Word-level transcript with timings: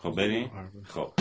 خب 0.00 0.10
بریم 0.10 0.50
خب 0.84 1.12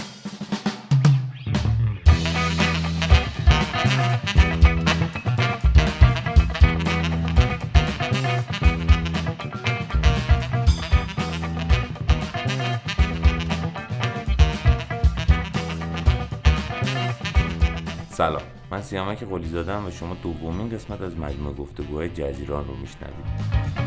سلام. 18.10 18.42
من 18.72 18.82
سیامک 18.82 19.24
قلی 19.24 19.48
زادم 19.48 19.86
و 19.86 19.92
شما 19.92 20.14
دومین 20.24 20.70
قسمت 20.70 21.02
از 21.02 21.18
مجموعه 21.18 21.56
گفتگوهای 21.56 22.10
جزیران 22.10 22.68
رو 22.68 22.76
میشنوید 22.76 23.87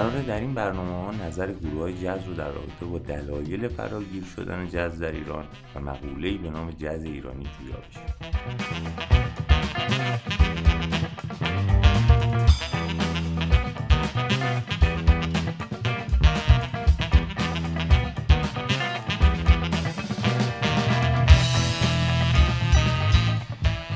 قراره 0.00 0.22
در 0.22 0.40
این 0.40 0.54
برنامه 0.54 0.92
ها 0.92 1.10
نظر 1.10 1.52
گروه 1.52 1.80
های 1.80 1.94
جز 1.94 2.24
رو 2.26 2.34
در 2.34 2.50
رابطه 2.50 2.86
با 2.86 2.98
دلایل 2.98 3.68
فراگیر 3.68 4.24
شدن 4.36 4.68
جز 4.68 4.98
در 4.98 5.12
ایران 5.12 5.44
و 5.74 5.80
مقوله‌ای 5.80 6.38
به 6.38 6.50
نام 6.50 6.70
جز 6.70 7.04
ایرانی 7.04 7.44
جویا 7.44 7.76
بشه. 7.76 8.00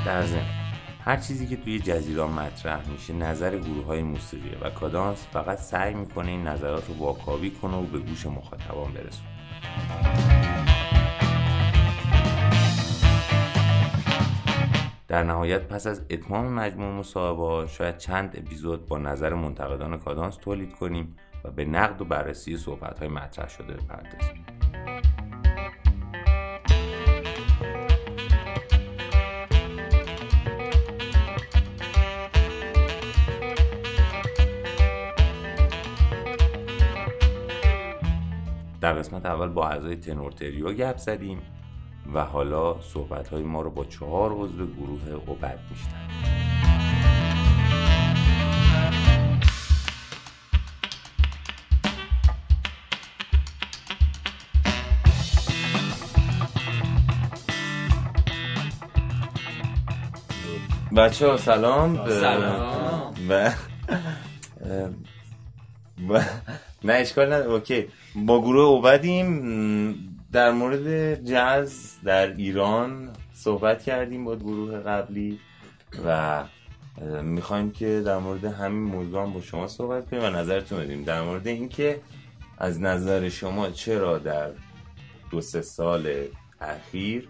در 0.06 0.22
ضمن 0.22 0.63
هر 1.06 1.16
چیزی 1.16 1.46
که 1.46 1.56
توی 1.56 1.78
جزیران 1.78 2.30
مطرح 2.30 2.90
میشه 2.90 3.12
نظر 3.12 3.58
گروه 3.58 3.86
های 3.86 4.02
موسیقیه 4.02 4.58
و 4.58 4.70
کادانس 4.70 5.26
فقط 5.32 5.58
سعی 5.58 5.94
می‌کنه 5.94 6.30
این 6.30 6.46
نظرات 6.46 6.88
رو 6.88 6.94
واکاوی 6.94 7.50
کنه 7.50 7.76
و 7.76 7.82
به 7.82 7.98
گوش 7.98 8.26
مخاطبان 8.26 8.92
برسونه. 8.92 9.28
در 15.08 15.22
نهایت 15.22 15.68
پس 15.68 15.86
از 15.86 16.02
اتمام 16.10 16.52
مجموع 16.52 16.98
مصاحبه 16.98 17.66
شاید 17.66 17.98
چند 17.98 18.36
اپیزود 18.38 18.86
با 18.86 18.98
نظر 18.98 19.34
منتقدان 19.34 19.98
کادانس 19.98 20.36
تولید 20.36 20.72
کنیم 20.72 21.16
و 21.44 21.50
به 21.50 21.64
نقد 21.64 22.00
و 22.00 22.04
بررسی 22.04 22.56
صحبت 22.56 22.98
های 22.98 23.08
مطرح 23.08 23.48
شده 23.48 23.74
بپردازیم. 23.74 24.53
در 38.84 38.92
قسمت 38.92 39.26
اول 39.26 39.48
با 39.48 39.68
اعضای 39.68 39.96
تنور 39.96 40.32
تریو 40.32 40.72
گپ 40.72 40.96
زدیم 40.96 41.42
و 42.14 42.24
حالا 42.24 42.80
صحبت 42.82 43.28
های 43.28 43.42
ما 43.42 43.62
رو 43.62 43.70
با 43.70 43.84
چهار 43.84 44.32
عضو 44.32 44.66
گروه 44.66 45.22
اوبد 45.26 45.58
میشتن 45.70 46.08
بچه 60.96 61.26
ها 61.26 61.36
سلام. 61.36 62.08
سلام 62.10 63.14
و 63.28 63.50
و 66.08 66.20
نه 66.84 66.92
اشکال 66.92 67.32
نداره. 67.32 67.50
اوکی. 67.50 67.88
با 68.16 68.40
گروه 68.40 68.64
اوبدیم 68.64 70.16
در 70.32 70.52
مورد 70.52 71.14
جز 71.24 71.92
در 72.04 72.36
ایران 72.36 73.10
صحبت 73.34 73.82
کردیم 73.82 74.24
با 74.24 74.36
گروه 74.36 74.80
قبلی 74.80 75.38
و 76.06 76.44
می‌خوایم 77.22 77.70
که 77.70 78.02
در 78.06 78.18
مورد 78.18 78.44
همین 78.44 78.82
موضوع 78.82 79.22
هم 79.22 79.32
با 79.32 79.40
شما 79.40 79.68
صحبت 79.68 80.10
کنیم 80.10 80.22
و 80.22 80.26
نظرتون 80.26 80.80
بدیم. 80.80 81.04
در 81.04 81.22
مورد 81.22 81.46
اینکه 81.46 82.00
از 82.58 82.80
نظر 82.80 83.28
شما 83.28 83.70
چرا 83.70 84.18
در 84.18 84.50
دو 85.30 85.40
سه 85.40 85.62
سال 85.62 86.14
اخیر 86.60 87.28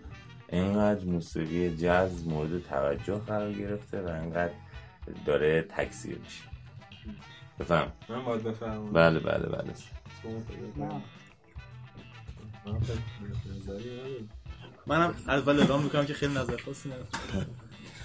اینقدر 0.48 1.04
موسیقی 1.04 1.76
جز 1.76 2.26
مورد 2.26 2.62
توجه 2.68 3.18
قرار 3.26 3.52
گرفته 3.52 4.00
و 4.00 4.08
اینقدر 4.08 4.52
داره 5.26 5.62
تکثیر 5.62 6.18
میشه؟ 6.18 6.54
بفهم. 7.60 7.92
من 8.08 8.24
باید 8.24 8.42
بفهمم. 8.42 8.92
بله 8.92 9.18
بله 9.20 9.46
بله. 9.48 9.74
منم 14.86 15.14
اول 15.28 15.60
اعلام 15.60 15.82
می‌کنم 15.82 16.04
که 16.06 16.14
خیلی 16.14 16.34
نظر 16.34 16.56
خاصی 16.56 16.88
ندارم. 16.88 17.06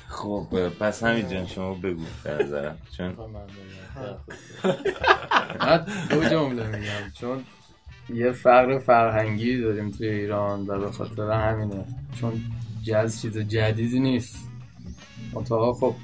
خب 0.08 0.70
پس 0.80 1.04
همین 1.04 1.30
جان 1.30 1.48
شما 1.48 1.74
بگو 1.74 2.06
به 2.24 2.44
نظرم. 2.44 2.78
چون 2.98 3.16
من 5.60 5.86
دو 6.10 6.24
جمله 6.24 6.68
میگم. 6.68 7.12
چون 7.14 7.44
یه 8.10 8.32
فرق 8.32 8.78
فرهنگی 8.78 9.62
داریم 9.62 9.92
توی 9.92 10.08
ایران 10.08 10.68
و 10.68 10.80
به 10.80 10.92
خاطر 10.92 11.32
همینه. 11.32 11.86
چون 12.20 12.42
جز 12.84 13.22
چیز 13.22 13.38
جدیدی 13.38 14.00
نیست. 14.00 14.50
منتها 15.34 15.74
خب 15.74 15.96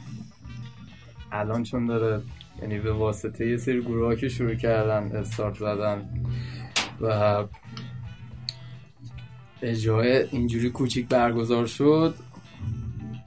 الان 1.31 1.63
چون 1.63 1.85
داره 1.85 2.23
یعنی 2.61 2.79
به 2.79 2.93
واسطه 2.93 3.47
یه 3.47 3.57
سری 3.57 3.81
گروه 3.81 4.15
که 4.15 4.29
شروع 4.29 4.55
کردن 4.55 5.15
استارت 5.15 5.55
زدن 5.55 6.09
و 7.01 7.43
اجرای 9.61 10.17
اینجوری 10.31 10.69
کوچیک 10.69 11.07
برگزار 11.07 11.65
شد 11.65 12.15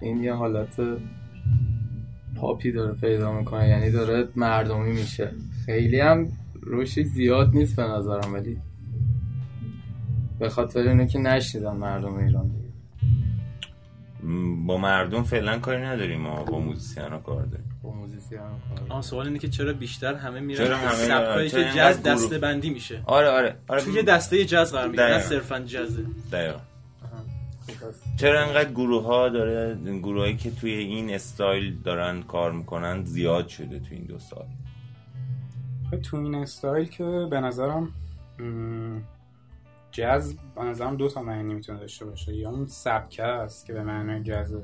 این 0.00 0.22
یه 0.22 0.34
حالت 0.34 0.80
پاپی 2.36 2.72
داره 2.72 2.94
پیدا 2.94 3.32
می‌کنه 3.32 3.68
یعنی 3.68 3.90
داره 3.90 4.28
مردمی 4.36 4.92
میشه. 4.92 5.32
خیلی 5.66 6.00
هم 6.00 6.28
روشی 6.60 7.04
زیاد 7.04 7.50
نیست 7.54 7.76
به 7.76 7.82
نظرم 7.82 8.34
ولی 8.34 8.58
به 10.38 10.48
خاطر 10.48 10.88
اینه 10.88 11.06
که 11.06 11.18
نشیدن 11.18 11.72
مردم 11.76 12.14
ایران 12.16 12.50
با 14.66 14.78
مردم 14.78 15.22
فعلا 15.22 15.58
کاری 15.58 15.82
نداریم 15.82 16.20
ما 16.20 16.44
با 16.44 16.58
musician 16.58 17.04
ها 17.04 17.18
کار 17.18 17.44
داریم. 17.44 17.77
با 17.88 17.94
musician 17.94 18.38
سوال 19.00 19.26
اینه 19.26 19.38
که 19.38 19.48
چرا 19.48 19.72
بیشتر 19.72 20.14
همه 20.14 20.40
میرن 20.40 20.64
چرا 20.64 20.76
همه 20.76 20.94
سبکایی 20.94 21.50
که 21.50 21.64
جز 21.64 22.02
دسته؟ 22.02 22.38
بندی 22.38 22.70
میشه؟ 22.70 23.02
آره 23.06 23.28
آره 23.28 23.56
آره. 23.68 23.82
توی 23.82 24.02
دسته 24.02 24.44
جز 24.44 24.72
قرار 24.72 24.88
می‌گیره 24.88 25.16
نه. 25.16 25.20
صرفا 25.20 25.60
جزه 25.60 26.04
دقیقا. 26.32 26.58
چرا 28.20 28.40
انقدر 28.40 28.70
گروه 28.70 29.04
ها 29.04 29.28
داره 29.28 29.78
گروه 29.98 30.20
هایی 30.20 30.36
که 30.36 30.50
توی 30.50 30.72
این 30.72 31.14
استایل 31.14 31.76
دارن 31.84 32.22
کار 32.22 32.52
می‌کنن 32.52 33.04
زیاد 33.04 33.48
شده 33.48 33.78
توی 33.78 33.96
این 33.96 34.06
دو 34.06 34.18
سال؟ 34.18 34.46
خب 35.90 36.00
تو 36.00 36.16
این 36.16 36.34
استایل 36.34 36.88
که 36.88 37.26
به 37.30 37.40
نظرم 37.40 37.88
جز 39.92 40.34
به 40.56 40.62
نظرم 40.62 40.96
دو 40.96 41.08
تا 41.08 41.22
معنی 41.22 41.54
می‌تونه 41.54 41.78
داشته 41.78 42.04
باشه. 42.04 42.34
یا 42.34 42.50
اون 42.50 42.66
سبکه 42.66 43.24
است 43.24 43.66
که 43.66 43.72
به 43.72 43.82
معنی 43.82 44.22
جزه 44.22 44.62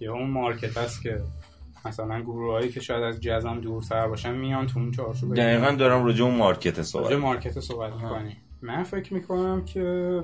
یا 0.00 0.14
اون 0.14 0.30
market 0.30 0.76
است 0.76 1.02
که 1.02 1.20
مثلا 1.84 2.20
گروه 2.20 2.52
هایی 2.52 2.68
که 2.68 2.80
شاید 2.80 3.02
از 3.02 3.20
جز 3.20 3.44
هم 3.46 3.60
دورتر 3.60 4.08
باشن 4.08 4.34
میان 4.34 4.66
تو 4.66 4.78
اون 4.78 4.90
چارچوب 4.90 5.34
دقیقا 5.34 5.70
دارم 5.70 6.06
رجوع 6.06 6.28
اون 6.28 6.38
market 6.38 6.66
راجع 6.66 6.82
صحبت 6.82 7.12
market 7.12 7.60
صحبت 7.60 7.92
می‌کنی. 7.92 8.36
من 8.62 8.82
فکر 8.82 9.14
می‌کنم 9.14 9.64
که 9.64 10.22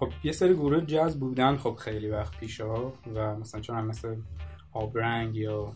خب 0.00 0.08
یه 0.24 0.32
سری 0.32 0.54
گروه 0.54 0.80
جز 0.80 1.18
بودن 1.18 1.56
خب 1.56 1.74
خیلی 1.74 2.08
وقت 2.08 2.36
پیش 2.40 2.60
ها 2.60 2.92
و 3.14 3.36
مثلا 3.36 3.60
چون 3.60 3.76
هم 3.76 3.86
مثل 3.86 4.16
آبرنگ 4.72 5.36
یا 5.36 5.72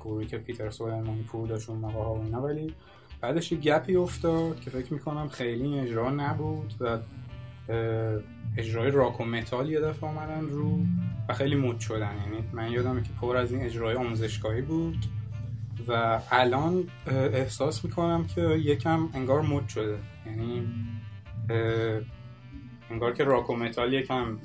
گروهی 0.00 0.26
که 0.26 0.38
پیتر 0.38 0.70
سولرمانی 0.70 1.22
پور 1.22 1.48
داشت 1.48 1.70
اون 1.70 1.78
موقع 1.78 1.94
ها 1.94 2.14
و 2.14 2.22
اینا 2.22 2.42
ولی 2.42 2.74
بعدش 3.20 3.52
یه 3.52 3.58
gap 3.58 3.87
ی 3.87 3.96
افتاد 3.96 4.60
که 4.60 4.70
فکر 4.70 4.92
می‌کنم 4.92 5.28
خیلی 5.28 5.78
اجرا 5.78 6.10
نبود 6.10 6.74
و 6.80 6.98
اجرای 8.56 8.90
راک 8.90 9.20
و 9.20 9.24
متال 9.24 9.70
یه 9.70 9.80
دفعه 9.80 10.10
آمدن 10.10 10.44
رو 10.44 10.78
و 11.28 11.34
خیلی 11.34 11.56
مد 11.56 11.80
شدن. 11.80 12.14
یعنی 12.24 12.44
من 12.52 12.72
یادمه 12.72 13.02
که 13.02 13.08
پر 13.20 13.36
از 13.36 13.52
این 13.52 13.62
اجرای 13.62 13.96
آموزشگاهی 13.96 14.62
بود 14.62 15.04
و 15.88 16.20
الان 16.30 16.84
احساس 17.32 17.84
می‌کنم 17.84 18.26
که 18.34 18.40
یکم 18.40 19.08
انگار 19.14 19.42
مد 19.42 19.68
شده. 19.68 19.98
یعنی 20.26 20.62
انگار 22.90 23.12
که 23.14 23.24
راک 23.24 23.50
و 23.50 23.56
متال 23.56 23.92
یکم 23.92 24.38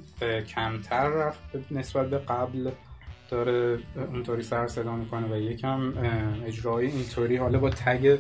کمتر 0.48 1.08
رفت 1.08 1.42
نسبت 1.72 2.10
به 2.10 2.18
قبل. 2.18 2.72
داره 3.32 3.80
اونطوری 3.96 4.44
سر 4.44 4.68
صدا 4.68 4.96
می‌کنه 4.96 5.28
و 5.28 5.38
یکم 5.38 5.94
اجرای 6.46 6.86
اینطوری 6.86 7.38
حالا 7.38 7.60
با 7.60 7.70
تگ 7.70 8.18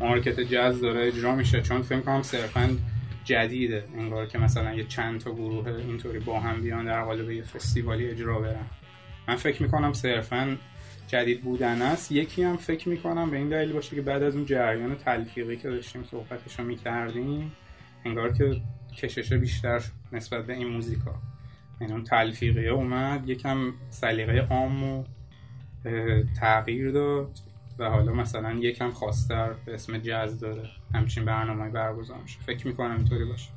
مارکت 0.00 0.40
جاز 0.40 0.80
داره 0.80 1.06
اجرا 1.06 1.34
میشه. 1.34 1.62
چون 1.62 1.82
فکر 1.82 2.00
کنم 2.00 2.22
صرفا 2.22 2.76
جدیده 3.24 3.84
انگار 3.98 4.26
که 4.26 4.38
مثلا 4.38 4.74
یه 4.74 4.84
چند 4.84 5.20
تا 5.20 5.34
گروه 5.34 5.68
اینطوری 5.68 6.18
با 6.18 6.40
هم 6.40 6.60
بیان 6.60 6.84
در 6.84 7.04
قالب 7.04 7.30
یه 7.30 7.42
فستیوالی 7.42 8.10
اجرا 8.10 8.40
برن. 8.40 8.66
من 9.28 9.36
فکر 9.36 9.62
می‌کنم 9.62 9.92
صرفا 9.92 10.56
جدید 11.08 11.42
بودن 11.42 11.82
است. 11.82 12.12
یکی 12.12 12.42
هم 12.42 12.56
فکر 12.56 12.88
می‌کنم 12.88 13.30
به 13.30 13.36
این 13.36 13.48
دلیل 13.48 13.72
باشه 13.72 13.96
که 13.96 14.02
بعد 14.02 14.22
از 14.22 14.36
اون 14.36 14.44
جریان 14.44 14.94
تلفیقی 14.94 15.56
که 15.56 15.68
داشتیم 15.68 16.04
صحبتش 16.04 16.58
رو 16.58 16.64
می‌کردیم 16.64 17.52
انگار 18.04 18.32
که 18.32 18.60
کشش 18.96 19.32
بیشتر 19.32 19.82
نسبت 20.12 20.46
به 20.46 20.52
این 20.52 20.68
موزیکا. 20.68 21.14
یعنی 21.80 21.92
اون 21.92 22.04
تلفیقیه 22.04 22.70
اومد 22.70 23.28
یکم 23.28 23.72
سلیقه 23.90 24.46
عام 24.50 24.84
و 24.84 25.04
تغییر 26.40 26.90
داد. 26.90 27.30
و 27.78 27.90
حالا 27.90 28.12
مثلا 28.12 28.52
یکم 28.52 28.90
خواستر 28.90 29.52
به 29.66 29.74
اسم 29.74 29.98
جاز 29.98 30.40
داره. 30.40 30.70
همچین 30.94 31.24
برنامه 31.24 31.70
برگزار 31.70 32.18
میشه. 32.22 32.38
فکر 32.46 32.66
می‌کنم 32.66 32.96
اینطوری 32.96 33.24
باشه. 33.24 33.48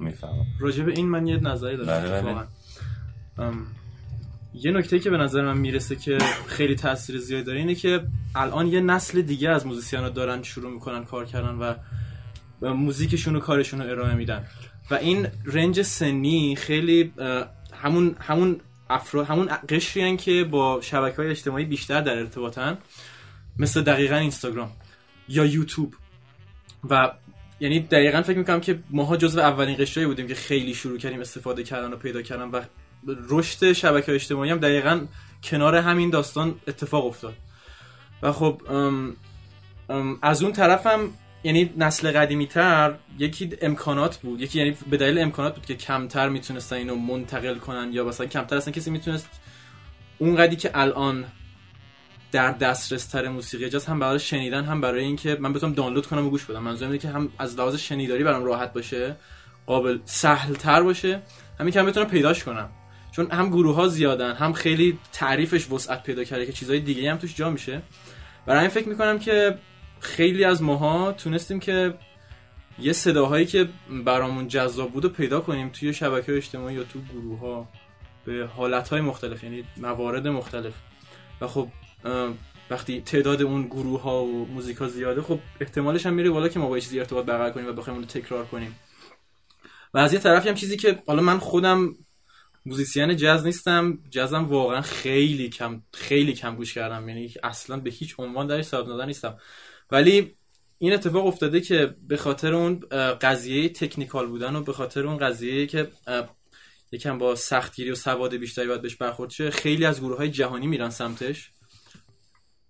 می‌فهمم. 0.00 0.46
راجع 0.60 0.84
به 0.84 0.92
این 0.92 1.08
من 1.08 1.26
یه 1.26 1.36
نظری 1.36 1.76
دارم. 1.76 2.22
بله، 2.22 2.46
بله. 3.36 3.54
یه 4.54 4.70
نکته 4.70 4.98
که 4.98 5.10
به 5.10 5.16
نظر 5.16 5.42
من 5.42 5.58
می‌رسه 5.58 5.96
که 5.96 6.18
خیلی 6.46 6.74
تاثیر 6.74 7.18
زیادی 7.18 7.44
داره 7.44 7.58
اینه 7.58 7.74
که 7.74 8.02
الان 8.34 8.66
یه 8.66 8.80
نسل 8.80 9.22
دیگه 9.22 9.50
از 9.50 9.66
موزیسیان 9.66 10.12
دارن 10.12 10.42
شروع 10.42 10.72
می‌کنن 10.72 11.04
کار 11.04 11.24
کردن 11.24 11.54
و 11.54 11.74
و 12.62 12.74
موزیکشون 12.74 13.36
و 13.36 13.40
کارشون 13.40 13.80
رو 13.80 13.90
ارائه 13.90 14.14
میدن. 14.14 14.44
و 14.90 14.94
این 14.94 15.26
رنج 15.44 15.82
سنی 15.82 16.56
خیلی 16.56 17.12
همون 17.72 18.16
همون 18.20 18.60
افراد 18.90 19.26
همون 19.26 19.48
قشری 19.68 20.16
که 20.16 20.44
با 20.44 20.80
شبکه 20.82 21.16
های 21.16 21.30
اجتماعی 21.30 21.64
بیشتر 21.64 22.00
در 22.00 22.18
ارتباطن. 22.18 22.78
مثل 23.58 23.82
دقیقا 23.82 24.16
اینستاگرام 24.16 24.72
یا 25.28 25.44
یوتیوب. 25.44 25.94
و 26.90 27.10
یعنی 27.60 27.80
دقیقا 27.80 28.22
فکر 28.22 28.38
می‌کنم 28.38 28.60
که 28.60 28.78
ماها 28.90 29.16
جزو 29.16 29.40
اولین 29.40 29.76
قشرهایی 29.76 30.06
بودیم 30.06 30.28
که 30.28 30.34
خیلی 30.34 30.74
شروع 30.74 30.98
کردیم 30.98 31.20
استفاده 31.20 31.62
کردن 31.62 31.92
و 31.92 31.96
پیدا 31.96 32.22
کردن 32.22 32.48
و 32.48 32.62
رشد 33.06 33.72
شبکه 33.72 34.14
اجتماعی 34.14 34.50
هم 34.50 34.58
دقیقا 34.58 35.06
کنار 35.42 35.76
همین 35.76 36.10
داستان 36.10 36.60
اتفاق 36.68 37.06
افتاد. 37.06 37.34
و 38.22 38.32
خب 38.32 38.62
از 40.22 40.42
اون 40.42 40.52
طرفم 40.52 41.00
یعنی 41.44 41.70
نسل 41.76 42.10
قدیمی 42.10 42.46
تر 42.46 42.94
یکی 43.18 43.50
امکانات 43.62 44.16
بود. 44.16 44.40
یکی 44.40 44.58
یعنی 44.58 44.76
به 44.90 44.96
دلیل 44.96 45.18
امکانات 45.18 45.54
بود 45.54 45.66
که 45.66 45.74
کمتر 45.74 46.28
می‌تونستن 46.28 46.76
اینو 46.76 46.94
منتقل 46.94 47.54
کنن 47.54 47.92
یا 47.92 48.04
مثلا 48.04 48.26
کمتر 48.26 48.56
اصلا 48.56 48.72
کسی 48.72 48.90
می‌تونست. 48.90 49.28
اون 50.18 50.36
قدی 50.36 50.56
که 50.56 50.70
الان 50.74 51.24
در 52.32 52.52
دسترس 52.52 53.06
تر 53.06 53.28
موسیقی 53.28 53.68
جاز 53.68 53.86
هم 53.86 53.98
برای 53.98 54.18
شنیدن 54.18 54.64
هم 54.64 54.80
برای 54.80 55.04
اینکه 55.04 55.36
من 55.40 55.52
بتونم 55.52 55.72
دانلود 55.72 56.06
کنم 56.06 56.26
و 56.26 56.30
گوش 56.30 56.44
بدم. 56.44 56.62
منظورم 56.62 56.90
اینه 56.90 57.02
که 57.02 57.08
هم 57.08 57.32
از 57.38 57.56
لحاظ 57.58 57.76
شنیداری 57.76 58.24
برام 58.24 58.44
راحت 58.44 58.72
باشه 58.72 59.16
قابل 59.66 59.98
سهل 60.04 60.54
تر 60.54 60.82
باشه. 60.82 61.22
همین 61.60 61.72
که 61.72 61.80
هم 61.80 61.86
بتونم 61.86 62.06
پیداش 62.06 62.44
کنم. 62.44 62.68
چون 63.12 63.30
هم 63.30 63.48
گروه 63.48 63.74
ها 63.74 63.88
زیادن 63.88 64.34
هم 64.34 64.52
خیلی 64.52 64.98
تعریفش 65.12 65.70
وسعت 65.70 66.02
پیدا 66.02 66.24
کرده 66.24 66.46
که 66.46 66.52
چیزهای 66.52 66.80
دیگه 66.80 67.10
هم 67.10 67.18
توش 67.18 67.36
جا 67.36 67.50
میشه. 67.50 67.82
برای 68.46 68.58
همین 68.58 68.70
فکر 68.70 68.88
می‌کنم 68.88 69.18
که 69.18 69.58
خیلی 70.00 70.44
از 70.44 70.62
ماها 70.62 71.12
تونستیم 71.12 71.60
که 71.60 71.94
یه 72.78 72.92
صداهایی 72.92 73.46
که 73.46 73.68
برامون 74.04 74.48
جذاب 74.48 74.92
بود 74.92 75.04
و 75.04 75.08
پیدا 75.08 75.40
کنیم 75.40 75.68
توی 75.68 75.94
شبکه 75.94 76.36
اجتماعی 76.36 76.74
یا 76.74 76.84
تو 76.84 76.98
گروه 77.12 77.40
ها 77.40 77.68
به 78.24 78.48
حالت 78.56 78.92
مختلف 78.92 79.44
یعنی 79.44 79.64
موارد 79.76 80.28
مختلف. 80.28 80.72
و 81.40 81.46
خب 81.46 81.68
وقتی 82.70 83.00
تعداد 83.00 83.42
اون 83.42 83.66
گروه 83.66 84.02
ها 84.02 84.24
و 84.24 84.46
موزیک 84.46 84.76
ها 84.76 84.88
زیاده 84.88 85.22
خب 85.22 85.38
احتمالش 85.60 86.06
هم 86.06 86.14
میره 86.14 86.30
بالا 86.30 86.48
که 86.48 86.58
ما 86.58 86.68
با 86.68 86.78
چیزی 86.78 86.98
ارتباط 86.98 87.26
برقرار 87.26 87.50
کنیم 87.50 87.66
و 87.66 87.72
بخوایم 87.72 87.98
اون 87.98 88.08
رو 88.08 88.20
تکرار 88.20 88.46
کنیم. 88.46 88.76
و 89.94 89.98
از 89.98 90.12
یه 90.12 90.18
طرفی 90.18 90.48
هم 90.48 90.54
چیزی 90.54 90.76
که 90.76 91.02
حالا 91.06 91.22
من 91.22 91.38
خودم 91.38 91.94
موزیسین 92.66 93.16
جاز 93.16 93.46
نیستم 93.46 93.98
جازم 94.10 94.44
واقعا 94.44 94.80
خیلی 94.80 95.48
کم 95.48 95.82
خیلی 95.94 96.32
کم 96.32 96.56
گوش 96.56 96.74
کردم 96.74 97.08
یعنی 97.08 97.34
اصلا 97.42 97.76
به 97.76 97.90
هیچ 97.90 98.14
عنوان 98.18 98.46
درش 98.46 98.64
صاحب 98.64 98.88
نظر 98.88 99.06
نیستم. 99.06 99.38
ولی 99.90 100.34
این 100.78 100.92
اتفاق 100.92 101.26
افتاده 101.26 101.60
که 101.60 101.94
به 102.08 102.16
خاطر 102.16 102.54
اون 102.54 102.80
قضیه 103.20 103.68
تکنیکال 103.68 104.26
بودن 104.26 104.56
و 104.56 104.62
به 104.62 104.72
خاطر 104.72 105.06
اون 105.06 105.18
قضیه 105.18 105.66
که 105.66 105.90
یکم 106.92 107.18
با 107.18 107.34
سختگیری 107.34 107.90
و 107.90 107.94
سواد 107.94 108.34
بیشتری 108.34 108.66
باید 108.66 108.82
بهش 108.82 108.96
برخورد 108.96 109.30
شه 109.30 109.50
خیلی 109.50 109.84
از 109.84 110.00
گروه 110.00 110.16
های 110.16 110.30
جهانی 110.30 110.66
میرن 110.66 110.90
سمتش. 110.90 111.52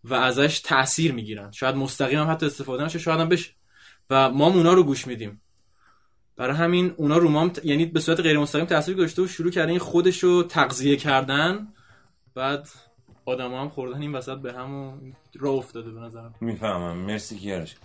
و 0.04 0.14
ازش 0.14 0.60
تاثیر 0.60 1.12
می‌گیرن. 1.12 1.50
شاید 1.50 1.76
مستقیم 1.76 2.18
هم 2.18 2.30
حتی 2.30 2.46
استفاده 2.46 2.84
نشه 2.84 2.98
شاید 2.98 3.20
هم 3.20 3.28
بشه. 3.28 3.50
و 4.10 4.30
ما 4.30 4.50
هم 4.50 4.56
اونا 4.56 4.72
رو 4.72 4.82
گوش 4.82 5.06
میدیم. 5.06 5.40
برای 6.36 6.56
همین 6.56 6.94
اونا 6.96 7.18
رو 7.18 7.28
ما 7.28 7.40
هم 7.40 7.48
ت- 7.50 7.64
یعنی 7.64 7.86
به 7.86 8.00
صورت 8.00 8.20
غیر 8.20 8.38
مستقیم 8.38 8.64
تاثیر 8.64 8.96
گذاشته 8.96 9.22
و 9.22 9.26
شروع 9.26 9.50
کردن 9.50 9.70
این 9.70 9.78
خودش 9.78 10.18
رو 10.18 10.42
تغذیه 10.42 10.96
کردن. 10.96 11.68
بعد 12.34 12.68
آدم 13.24 13.54
هم 13.54 13.68
خوردن 13.68 14.02
این 14.02 14.12
وسط 14.12 14.38
به 14.38 14.52
هم 14.52 14.74
و 14.74 14.92
راه 15.38 15.54
افتاده 15.54 15.90
به 15.90 16.00
نظرم. 16.00 16.34
می‌فهمم. 16.40 16.96
مرسی 16.96 17.38
کیارش. 17.38 17.76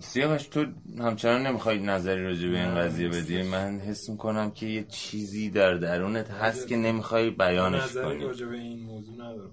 سیاوش 0.00 0.42
تو 0.42 0.66
همچنان 0.98 1.46
نمی‌خوای 1.46 1.78
نظری 1.78 2.24
راجع 2.24 2.48
به 2.48 2.60
این 2.60 2.74
قضیه 2.74 3.08
بدی؟ 3.08 3.42
من 3.42 3.80
حس 3.80 4.08
می‌کنم 4.08 4.50
که 4.50 4.66
یه 4.66 4.84
چیزی 4.84 5.50
در 5.50 5.74
درونت 5.74 6.30
هست 6.30 6.68
که 6.68 6.76
نمی‌خوای 6.76 7.30
بیانش 7.30 7.82
نظری 7.82 8.04
کنی. 8.04 8.24
راجع 8.24 8.46
به 8.46 8.56
این 8.56 8.82
موضوع 8.82 9.14
ندارم. 9.14 9.50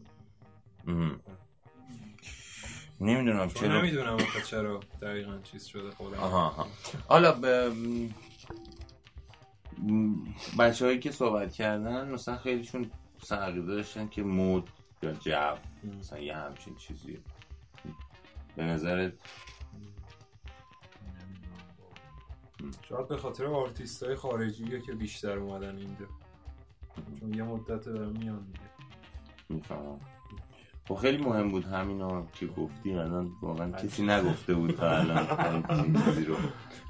نمی‌دونم 3.01 3.49
چرا. 3.49 3.81
نمی‌دونم 3.81 4.13
آخه 4.13 4.41
چرا 4.41 4.79
دقیقا 5.01 5.37
چیز 5.43 5.65
شده 5.65 5.91
خودم. 5.91 6.19
آها 6.19 6.45
آها. 6.47 6.67
حالا 7.07 7.35
بچه 10.59 10.85
هایی 10.85 10.99
که 10.99 11.11
صحبت 11.11 11.53
کردن 11.53 12.11
مثلا 12.11 12.37
خیلیشون 12.37 12.91
عقیده 13.31 13.75
داشتن 13.75 14.07
که 14.07 14.23
مود 14.23 14.69
یا 15.03 15.13
جو 15.13 15.57
مثلا 15.99 16.19
یه 16.19 16.35
همچین 16.35 16.75
چیزی. 16.75 17.19
به 18.55 18.63
نظرت؟ 18.63 19.13
شاید 22.89 23.07
به 23.07 23.17
خاطر 23.17 23.45
آرتیست 23.45 24.03
های 24.03 24.15
خارجیه 24.15 24.81
که 24.81 24.93
بیشتر 24.93 25.37
اومدن 25.37 25.77
اینجا. 25.77 26.05
چون 27.19 27.33
یه 27.33 27.43
مدت 27.43 27.87
میان 27.87 28.45
دیگه. 28.45 28.69
می‌فهمم. 29.49 29.99
خب 30.87 30.95
خیلی 30.95 31.17
مهم 31.17 31.51
بود 31.51 31.65
همینا 31.65 32.25
که 32.33 32.45
گفتی 32.45 32.93
الان 32.93 33.31
واقعا 33.41 33.71
کسی 33.71 34.03
نگفته 34.03 34.53
بود 34.53 34.71
تا 34.71 34.89
الان 34.89 35.63
چیزی 36.05 36.25
رو. 36.25 36.35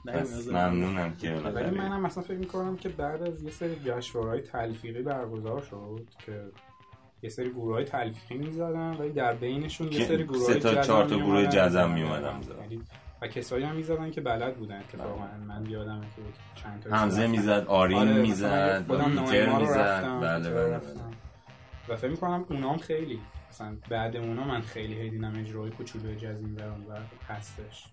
پس 0.07 0.47
ممنونم 0.47 1.15
که 1.15 1.33
ولی 1.33 1.77
منم 1.77 2.01
مثلا 2.01 2.23
فکر 2.23 2.37
می‌کنم 2.37 2.77
که 2.77 2.89
بعد 2.89 3.23
از 3.23 3.43
یه 3.43 3.51
سری 3.51 3.75
جشنواره‌های 3.85 4.41
تلفیقی 4.41 5.01
برگزار 5.01 5.61
شد 5.61 6.07
که 6.25 6.41
یه 7.21 7.29
سری 7.29 7.49
گروه 7.49 7.73
های 7.73 7.83
تلفیقی 7.85 8.37
می‌زدن 8.45 8.95
ولی 8.99 9.09
در 9.09 9.33
بینشون 9.33 9.91
یه 9.91 10.05
سری 10.05 10.23
گروه 10.23 10.39
سه 10.39 10.59
تا 10.59 10.81
چهار 10.81 11.05
تا 11.05 11.17
گروه 11.17 11.47
جزم 11.47 11.91
میومدن 11.91 12.39
و 13.21 13.27
کسایی 13.27 13.63
هم 13.63 13.75
می‌زدن 13.75 14.11
که 14.11 14.21
بلد 14.21 14.55
بودن 14.55 14.79
اتفاقا 14.79 15.27
من 15.47 15.65
یادمه 15.65 16.01
که 16.01 16.21
چند 16.55 16.81
تا 16.83 16.95
حمزه 16.95 17.27
می‌زد 17.27 17.65
آرین 17.67 17.97
آره، 17.97 18.21
می‌زد 18.21 18.87
پیتر 18.87 19.59
می‌زد. 19.59 19.77
رفتم، 19.77 20.19
بله 20.19 20.49
بله. 20.49 20.77
بله. 20.77 20.79
و 21.89 21.95
فکر 21.95 22.11
می‌کنم 22.11 22.45
اونام 22.49 22.77
خیلی 22.77 23.19
بعد 23.89 24.15
اونا 24.15 24.43
من 24.43 24.61
خیلی 24.61 24.93
هی 24.93 25.09
دیدم 25.09 25.39
اجرای 25.39 25.69
کوچولو 25.69 26.15
جز 26.15 26.39
این 26.39 26.55
برام 26.55 26.85
و 26.89 26.93
هستش. 27.27 27.85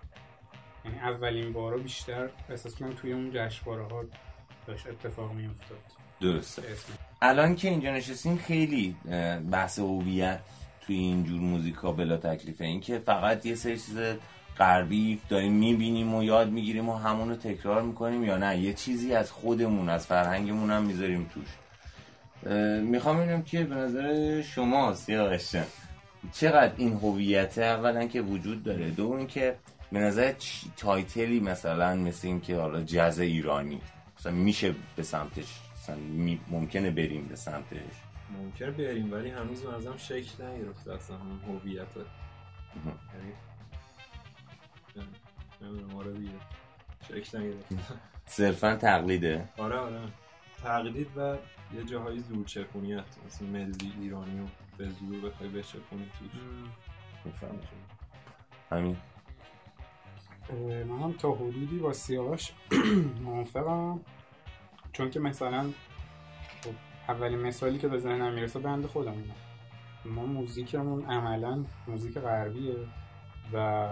یعنی 0.85 0.99
اولین 0.99 1.53
بارا 1.53 1.79
بیشتر 1.79 2.29
احساس 2.51 2.75
کنم 2.75 2.93
توی 2.93 3.13
اون 3.13 3.31
جشنواره 3.35 3.85
ها 3.85 4.05
داشت 4.67 4.87
اتفاق 4.87 5.33
میافتاد. 5.33 5.79
درسته. 6.21 6.63
اسم. 6.63 6.93
الان 7.23 7.57
که 7.57 7.69
اینجا 7.69 7.93
نشستیم 7.93 8.37
خیلی 8.37 8.97
بحث 9.51 9.79
هویت 9.79 10.41
توی 10.81 10.97
اینجور 10.97 11.41
موزیکا 11.41 11.93
بلا 11.93 12.17
تکلیفه. 12.17 12.65
این 12.65 12.81
که 12.81 12.99
فقط 12.99 13.47
یه 13.47 13.55
سری 13.55 13.73
چیز 13.73 13.99
غربی 14.59 15.21
داریم 15.29 15.53
می‌بینیم 15.53 16.15
و 16.15 16.23
یاد 16.23 16.51
می‌گیریم 16.51 16.89
و 16.89 16.97
همون 16.97 17.29
رو 17.29 17.37
تکرار 17.37 17.83
می‌کنیم 17.83 18.25
یا 18.25 18.37
نه 18.37 18.59
یه 18.59 18.73
چیزی 18.73 19.15
از 19.15 19.31
خودمون 19.31 19.89
از 19.89 20.07
فرهنگمون 20.07 20.71
هم 20.71 20.83
می‌ذاریم 20.83 21.31
توش. 21.35 21.49
می‌خوام 22.83 23.17
ببینم 23.17 23.43
که 23.43 23.65
به 23.65 23.75
نظر 23.75 24.43
شما 24.43 24.95
سیاوشن 24.95 25.65
چقدر 26.33 26.73
این 26.77 26.93
هویت 26.93 27.59
اولا 27.59 28.07
که 28.07 28.21
وجود 28.21 28.63
داره 28.63 28.91
دوم 28.91 29.27
که 29.27 29.57
به 29.93 29.99
نظر 29.99 30.33
تایتلی 30.77 31.41
مثلا 31.41 31.97
مثل 31.97 32.29
این 32.29 32.41
که 32.41 32.57
حالا 32.57 32.83
جز 32.83 33.19
ایرانی 33.19 33.81
مثلا 34.19 34.33
میشه 34.33 34.75
به 34.97 35.03
سمتش 35.03 35.61
مثلا 35.77 35.97
ممکنه 36.51 36.91
بریم 36.91 37.27
به 37.27 37.37
سمتش. 37.37 37.77
ممکنه 38.39 38.71
بریم 38.71 39.13
ولی 39.13 39.31
هنوز 39.31 39.65
منظرم 39.65 39.97
شکل 39.97 40.45
نگرفته 40.45 40.93
اصلا 40.93 41.17
همون 41.17 41.41
هویت. 41.49 41.87
یعنی 45.61 45.95
آره 45.97 46.15
شکل 47.09 47.39
نگرفته. 47.39 47.77
صرفا 48.27 48.77
تقلیده. 48.77 49.49
آره 49.57 49.77
آره. 49.77 50.01
تقلید 50.63 51.09
و 51.17 51.37
یه 51.75 51.85
جاهای 51.85 52.19
زور 52.19 52.45
چپونیت 52.45 53.05
مثل 53.27 53.47
ملی 53.47 53.93
ایرانی 54.01 54.39
رو 54.39 54.47
به 54.79 54.89
زور 54.89 55.21
بخوای 55.21 55.49
بچپونی 55.49 56.11
توش. 56.19 56.31
می‌فهمم. 57.25 57.59
همین 58.71 58.97
من 60.89 61.03
هم 61.03 61.13
تا 61.13 61.33
حدودی 61.33 61.79
با 61.79 61.93
سیاوش 61.93 62.53
موافقم. 63.25 64.01
چون 64.93 65.11
که 65.11 65.21
مثلا 65.21 65.63
خب 66.65 66.71
اولین 67.09 67.39
مثالی 67.39 67.79
که 67.79 67.89
به 67.89 67.99
ذهنم 67.99 68.33
می‌رسه 68.33 68.59
بند 68.59 68.87
خودمونه 68.87 69.35
ما 70.05 70.27
موزیکمون 70.27 71.05
عملا 71.05 71.65
موزیک 71.89 72.19
غربیه 72.19 72.77
و 73.53 73.89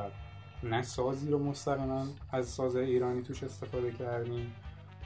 نه 0.63 0.83
سازی 0.83 1.31
رو 1.31 1.39
مستقیما 1.39 2.07
از 2.33 2.49
ساز 2.49 2.77
ایرانی 2.77 3.23
توش 3.23 3.43
استفاده 3.43 3.93
کردیم. 3.93 4.53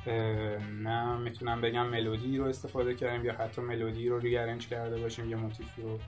نه 0.07 1.17
می‌تونم 1.17 1.61
بگم 1.61 1.87
ملودی 1.87 2.39
رو 2.39 2.45
استفاده 2.45 2.95
کردیم 2.95 3.25
یا 3.25 3.33
حتی 3.33 3.63
ملودی 3.63 4.09
رو 4.09 4.19
ریارنج 4.19 4.69
کرده 4.69 5.01
باشیم 5.01 5.31
یا 5.31 5.39
موتیفی 5.39 5.83
رو. 5.83 5.99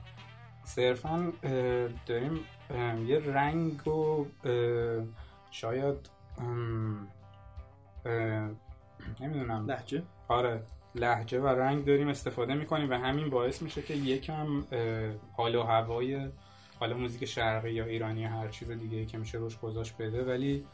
صرفا 0.63 1.33
داریم 2.05 2.39
یه 3.07 3.19
رنگ 3.19 3.87
و 3.87 4.25
شاید 5.51 6.09
نمی‌دونم. 9.19 9.65
لحجه 9.67 10.03
آره 10.27 10.63
لحجه 10.95 11.39
و 11.39 11.47
رنگ 11.47 11.85
داریم 11.85 12.07
استفاده 12.07 12.53
می‌کنیم 12.53 12.89
و 12.89 12.93
همین 12.93 13.29
باعث 13.29 13.61
میشه 13.61 13.81
که 13.81 13.93
یکم 13.93 14.63
حال 15.37 15.55
و 15.55 15.63
هوای 15.63 16.29
حالا 16.79 16.97
موزیک 16.97 17.25
شرقی 17.25 17.71
یا 17.71 17.85
ایرانی 17.85 18.21
یا 18.21 18.29
هر 18.29 18.47
چیز 18.47 18.71
دیگه 18.71 19.05
که 19.05 19.17
میشه 19.17 19.37
روش 19.37 19.57
گذاشت 19.59 19.97
بده. 19.97 20.23
ولی 20.23 20.65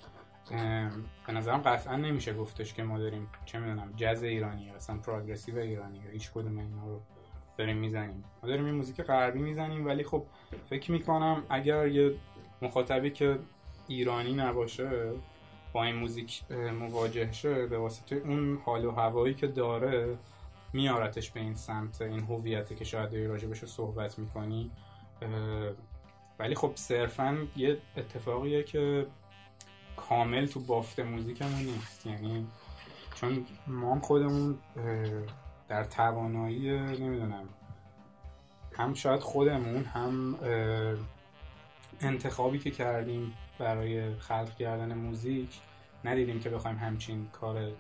به 1.28 1.34
نظرم 1.34 1.62
قطعا 1.62 1.96
نمیشه 1.96 2.34
گفتش 2.34 2.74
که 2.74 2.84
ما 2.84 3.00
داریم 3.00 3.28
چه 3.46 3.60
می‌دونم 3.60 3.94
جز 3.98 4.24
ایرانی 4.24 4.64
یا 4.64 4.76
اصلا 4.76 4.98
پروگرسیو 4.98 5.58
ایرانی 5.58 5.98
یا 5.98 6.12
هیچ 6.12 6.32
کدوم 6.32 6.58
اینا 6.58 6.88
رو 6.88 7.02
داریم 7.58 7.78
می‌زنیم. 7.78 8.24
ما 8.44 8.50
داریم 8.50 8.66
این 8.66 8.76
موزیک 8.76 9.02
غربی 9.02 9.40
می‌زنیم 9.40 9.86
ولی 9.86 10.04
خب 10.04 10.26
فکر 10.70 10.92
می‌کنم 10.92 11.44
اگر 11.50 11.88
یه 11.88 12.16
مخاطبی 12.62 13.10
که 13.10 13.40
ایرانی 13.88 14.34
نباشه 14.34 15.12
با 15.74 15.84
این 15.84 15.96
موزیک 15.96 16.52
مواجه 16.80 17.32
شه 17.32 17.68
به 17.68 17.78
واسطه 17.78 18.16
اون 18.16 18.58
حال 18.66 18.86
و 18.86 18.92
هوایی 18.92 19.34
که 19.34 19.48
داره 19.48 20.18
میارتش 20.74 21.32
به 21.32 21.40
این 21.40 21.56
سمت 21.56 22.02
این 22.02 22.20
هویتی 22.20 22.76
که 22.76 22.86
شاید 22.86 23.10
داری 23.10 23.28
راجبش 23.28 23.66
صحبت 23.66 24.20
می‌کنی. 24.20 24.72
ولی 26.40 26.56
خب 26.56 26.72
صرفا 26.76 27.38
یه 27.56 27.78
اتفاقیه 27.98 28.64
که 28.64 29.06
کامل 29.96 30.46
تو 30.46 30.60
بافت 30.60 31.00
موزیکمون 31.00 31.62
نیست. 31.62 32.06
یعنی 32.06 32.48
چون 33.16 33.46
ما 33.68 34.00
خودمون 34.00 34.58
در 35.68 35.84
توانایی 35.84 36.72
نمی‌دونم 36.80 37.50
هم 38.78 38.94
شاید 38.94 39.20
خودمون 39.20 39.84
هم 39.84 40.38
انتخابی 42.02 42.60
که 42.60 42.72
کردیم 42.72 43.34
برای 43.60 44.16
خلق 44.16 44.56
کردن 44.56 44.94
موزیک 44.94 45.60
ندیدیم 46.06 46.40
که 46.40 46.50
بخوایم 46.50 46.78
همچین 46.78 47.28
کار 47.32 47.72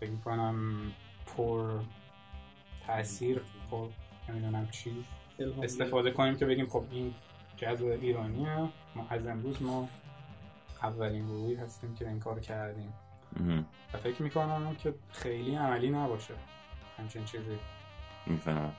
فکر 0.00 0.16
کنم 0.24 0.76
پر 1.26 1.80
تاثیر 2.86 3.40
پر 3.70 3.88
نمی‌دونم 4.28 4.68
چی 4.70 5.04
استفاده 5.62 6.10
کنیم 6.10 6.36
که 6.36 6.46
بگیم 6.46 6.66
خب 6.66 6.84
این 6.90 7.14
جز 7.56 7.82
ایرانیه 7.82 8.68
ما 8.94 9.06
از 9.10 9.26
امروز 9.26 9.62
ما 9.62 9.88
اولین 10.84 11.26
گروهی 11.26 11.54
هستیم 11.54 11.94
که 11.94 12.08
این 12.08 12.20
کار 12.20 12.40
کردیم. 12.40 12.94
و 13.94 13.98
فکر 13.98 14.22
می‌کنم 14.22 14.74
که 14.74 14.94
خیلی 15.12 15.54
عملی 15.54 15.90
نباشه. 15.90 16.34
همچین 16.98 17.24
چیزی. 17.24 17.58
می‌فهمم. 18.26 18.72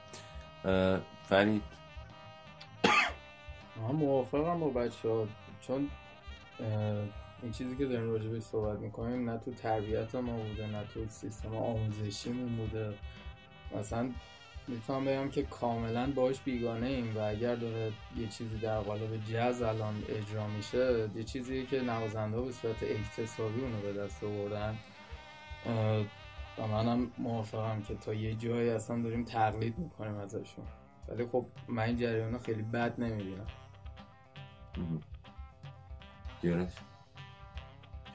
فرید. 1.23 1.63
من 3.81 3.91
موافقم 3.91 4.59
با 4.59 4.69
بچه 4.69 5.09
ها 5.09 5.27
چون 5.61 5.89
این 7.41 7.51
چیزی 7.51 7.77
که 7.77 7.85
داریم 7.85 8.11
راجبه 8.11 8.39
صحبت 8.39 8.79
می‌کنیم 8.79 9.29
نه 9.29 9.37
تو 9.37 9.53
تربیت 9.53 10.15
ما 10.15 10.33
بوده 10.33 10.67
نه 10.67 10.83
تو 10.93 11.07
سیستم 11.07 11.55
آموزشیمون 11.55 12.55
بوده. 12.55 12.93
مثلا 13.75 14.11
می‌تونم 14.67 15.05
بگم 15.05 15.29
که 15.29 15.43
کاملا 15.43 16.11
باش 16.11 16.41
بیگانه 16.41 16.87
ایم 16.87 17.17
و 17.17 17.19
اگر 17.19 17.55
داره 17.55 17.91
یه 18.17 18.27
چیزی 18.27 18.57
در 18.57 18.79
قالب 18.79 19.17
جز 19.17 19.61
الان 19.61 20.03
اجرا 20.09 20.47
میشه 20.47 21.09
یه 21.15 21.23
چیزی 21.23 21.65
که 21.65 21.81
نوازنده 21.81 22.41
به 22.41 22.51
صورت 22.51 22.83
اکتسابی 22.83 23.61
اونو 23.61 23.81
به 23.81 23.93
دست 23.93 24.23
آوردن. 24.23 24.77
و 26.57 26.67
منم 26.67 27.11
موافقم 27.17 27.81
که 27.81 27.95
تا 27.95 28.13
یه 28.13 28.33
جایی 28.33 28.69
اصلا 28.69 29.01
داریم 29.01 29.25
تقلید 29.25 29.79
می‌کنیم 29.79 30.15
ازشون. 30.15 30.65
ولی 31.07 31.25
خب 31.25 31.45
من 31.67 31.83
این 31.83 31.97
جریان 31.97 32.37
خیلی 32.37 32.61
بد 32.61 32.99
نمی‌بینم. 32.99 33.47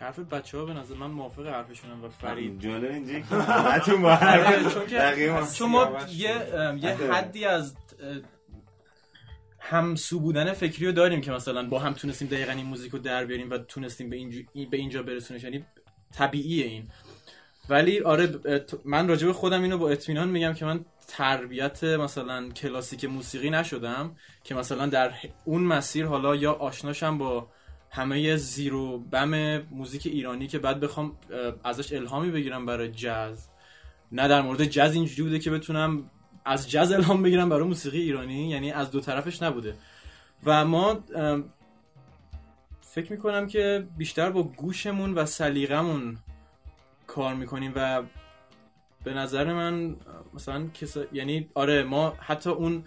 حرف 0.01 0.19
بچه 0.19 0.59
ها 0.59 0.65
به 0.65 0.75
نظر 0.75 0.95
من 0.95 1.07
موافق 1.07 1.47
حرفشونم 1.47 2.05
و 2.05 2.09
فرید. 2.09 2.61
جالب 2.61 2.91
اینجا 2.91 3.21
که 3.21 3.35
همتون 3.35 4.03
با 4.03 4.15
حرف 4.15 4.75
چون 4.75 4.87
که. 4.87 5.33
چون 5.55 5.71
ما 5.71 5.91
یه 6.09 6.31
یه 6.83 6.91
حدی 6.91 7.45
از 7.45 7.75
همسو 9.59 10.21
بودن 10.21 10.53
فکری 10.53 10.87
رو 10.87 10.93
داریم 10.93 11.21
که 11.21 11.33
مثلا 11.33 11.69
با 11.69 11.79
هم 11.79 11.93
تونستیم 11.93 12.29
دقیقا 12.29 12.53
این 12.53 12.67
موزیک 12.67 12.93
رو 12.93 12.99
در 12.99 13.25
بیاریم 13.25 13.51
و 13.51 13.59
تونستیم 13.59 14.11
به 14.11 14.17
اینجا, 14.17 14.41
به 14.71 14.77
اینجا 14.77 15.03
برسونش. 15.03 15.45
یعنی 15.45 15.65
طبیعیه 16.15 16.67
این. 16.67 16.89
ولی 17.69 18.01
آره 18.01 18.41
من 18.85 19.09
راجع 19.09 19.27
به 19.27 19.33
خودم 19.33 19.63
اینو 19.63 19.79
با 19.79 19.91
اطمینان 19.91 20.29
میگم 20.29 20.53
که 20.53 20.65
من 20.65 20.85
تربیت 21.09 21.85
مثلا 21.85 22.49
کلاسیک 22.49 23.05
موسیقی 23.05 23.51
نشدم 23.51 24.17
که 24.45 24.55
مثلا 24.55 24.87
در 24.87 25.13
اون 25.45 25.63
مسیر 25.63 26.07
حالا 26.07 26.37
یا 26.37 26.53
آشناشم 26.53 27.19
با 27.19 27.49
همه 27.91 28.37
زیر 28.37 28.75
و 28.75 28.99
بم 28.99 29.63
موزیک 29.71 30.07
ایرانی 30.07 30.47
که 30.47 30.59
بعد 30.59 30.81
بخوام 30.81 31.17
ازش 31.65 31.93
الهامی 31.93 32.31
بگیرم 32.31 32.67
برای 32.67 32.91
جاز. 32.91 33.49
نه 34.13 34.29
در 34.29 34.43
مورد 34.43 34.65
جاز 34.65 34.95
اینجوری 34.95 35.23
بوده 35.23 35.39
که 35.39 35.51
بتونم 35.51 36.11
از 36.45 36.71
جاز 36.71 36.93
الهام 36.93 37.23
بگیرم 37.23 37.49
برای 37.49 37.69
موسیقی 37.69 38.01
ایرانی 38.01 38.49
یعنی 38.49 38.73
از 38.73 38.91
دو 38.91 39.01
طرفش 39.01 39.43
نبوده. 39.43 39.75
و 40.45 40.65
ما 40.65 40.99
فکر 42.81 43.13
می‌کنم 43.13 43.47
که 43.47 43.87
بیشتر 43.97 44.31
با 44.31 44.43
گوشمون 44.43 45.15
و 45.15 45.27
سلیقمون 45.27 46.19
کار 47.07 47.35
می‌کنیم 47.35 47.73
و 47.77 48.03
به 49.05 49.15
نظر 49.15 49.53
من 49.53 49.97
مثلا 50.35 50.67
کس... 50.67 50.97
یعنی 51.13 51.49
آره 51.55 51.83
ما 51.83 52.15
حتی 52.21 52.51
اون 52.51 52.85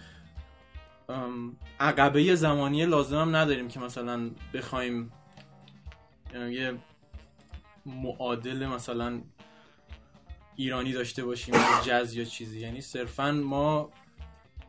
عقبه 1.80 2.36
زمانی 2.36 2.86
لازم 2.86 3.36
نداریم 3.36 3.68
که 3.68 3.80
مثلا 3.80 4.32
بخوایم 4.54 5.12
یه 6.34 6.78
معادل 7.86 8.66
مثلا 8.66 9.22
ایرانی 10.56 10.92
داشته 10.92 11.26
باشیم 11.26 11.56
جز 11.86 12.14
یا 12.14 12.24
چیزی. 12.24 12.60
یعنی 12.60 12.82
صرفا 12.82 13.32
ما 13.32 13.90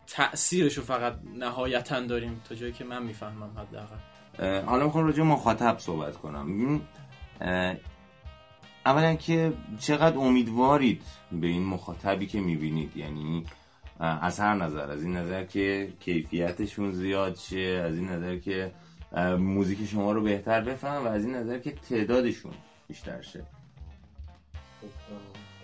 تأثیرشو 0.06 0.82
فقط 0.82 1.18
نهایتا 1.34 2.00
داریم 2.00 2.42
تا 2.48 2.54
جایی 2.54 2.72
که 2.72 2.84
من 2.84 3.02
می‌فهمم 3.02 3.50
حداقل. 3.58 3.96
حالا 4.66 4.84
می‌خوام 4.84 5.04
راجع 5.06 5.22
مخاطب 5.22 5.78
صحبت 5.78 6.16
کنم. 6.16 6.80
اولا 8.86 9.14
که 9.14 9.52
چقدر 9.78 10.18
امیدوارید 10.18 11.02
به 11.32 11.46
این 11.46 11.64
مخاطبی 11.64 12.26
که 12.26 12.40
می‌بینید. 12.40 12.96
یعنی 12.96 13.44
از 14.00 14.40
هر 14.40 14.54
نظر 14.54 14.90
از 14.90 15.02
این 15.02 15.16
نظر 15.16 15.44
که 15.44 15.92
کیفیتشون 16.00 16.92
زیاد 16.92 17.36
شه 17.36 17.82
از 17.86 17.94
این 17.98 18.08
نظر 18.08 18.36
که 18.36 18.72
موزیک 19.38 19.86
شما 19.88 20.12
رو 20.12 20.22
بهتر 20.22 20.60
بفهم 20.60 21.04
و 21.04 21.08
از 21.08 21.24
این 21.24 21.34
نظر 21.34 21.58
که 21.58 21.70
تعدادشون 21.70 22.52
بیشتر 22.88 23.22
شه. 23.22 23.44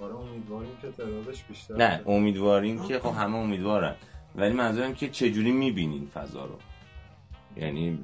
آره 0.00 0.14
امیدواریم 0.14 0.70
که 0.82 0.90
تعدادش 0.90 1.44
بیشتر 1.44 1.76
نه 1.76 2.02
امیدواریم 2.06 2.86
که 2.86 2.98
خب 2.98 3.14
همه 3.14 3.36
امیدوارن. 3.36 3.96
ولی 4.34 4.52
منظورم 4.52 4.94
که 4.94 5.08
چجوری 5.08 5.52
می‌بینین 5.52 6.06
فضا 6.06 6.44
رو؟ 6.44 6.58
یعنی 7.56 7.98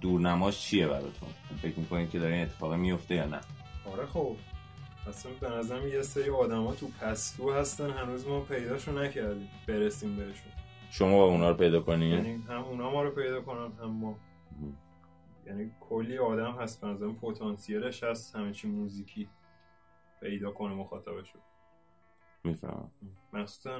دورنماش 0.00 0.60
چیه 0.60 0.86
براتون؟ 0.86 1.28
فکر 1.62 1.78
می‌کنید 1.78 2.10
که 2.10 2.18
داره 2.18 2.34
این 2.34 2.42
اتفاق 2.42 2.74
میفته 2.74 3.14
یا 3.14 3.26
نه؟ 3.26 3.40
آره 3.92 4.06
خب. 4.06 4.36
اصلا 5.08 5.32
به 5.40 5.50
نظرم 5.50 5.88
یه 5.88 6.02
سری 6.02 6.30
آدم 6.30 6.64
ها 6.64 6.74
تو 6.74 6.88
پستو 7.00 7.52
هستن 7.52 7.90
هنوز 7.90 8.26
ما 8.26 8.40
پیداشو 8.40 8.92
نکردیم. 8.92 9.50
برسیم 9.68 10.16
بهشون. 10.16 10.52
شما 10.90 11.18
با 11.18 11.24
اونا 11.24 11.50
رو 11.50 11.56
پیدا 11.56 11.80
کنین 11.80 12.12
یعنی 12.12 12.44
هم 12.48 12.64
اونا 12.64 12.90
ما 12.90 13.02
رو 13.02 13.10
پیدا 13.10 13.40
کنن 13.42 13.72
هم 13.72 13.90
ما. 13.90 14.18
یعنی 15.46 15.70
کلی 15.80 16.18
آدم 16.18 16.52
هست 16.52 16.80
به 16.80 16.86
نظرم 16.86 17.14
پتانسیلش 17.14 18.02
هست 18.02 18.36
همه 18.36 18.52
چی 18.52 18.68
موزیکی 18.68 19.28
پیدا 20.20 20.50
کنه 20.50 20.74
مخاطبشو. 20.74 21.38
می‌فهمم. 22.44 22.90
مخصوصا 23.32 23.78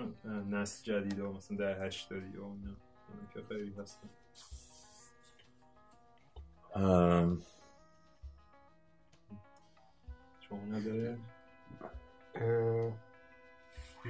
نسل 0.51 0.85
جدید 0.85 1.21
ها 1.21 1.33
مثلا 1.33 1.57
در 1.57 1.87
هشتادی 1.87 2.37
ها 2.37 2.57
که 3.35 3.43
خیلی 3.49 3.75
هستن. 3.75 4.09
شما 10.55 10.79
نداره 10.79 11.19